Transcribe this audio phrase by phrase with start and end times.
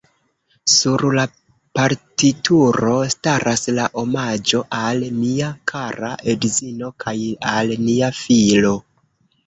[0.75, 1.25] Sur la
[1.79, 7.17] partituro staras la omaĝo: "Al mia kara edzino kaj
[7.57, 8.79] al nia filo.